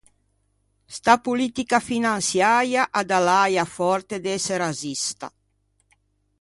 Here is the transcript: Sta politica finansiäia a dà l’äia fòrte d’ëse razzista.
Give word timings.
Sta 0.95 1.13
politica 1.27 1.79
finansiäia 1.89 2.81
a 2.99 3.01
dà 3.09 3.19
l’äia 3.25 3.65
fòrte 3.75 4.15
d’ëse 4.23 4.55
razzista. 4.63 5.27